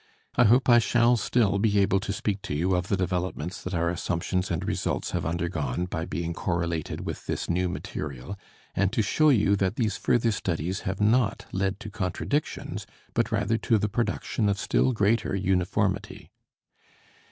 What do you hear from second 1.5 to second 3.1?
be able to speak to you of the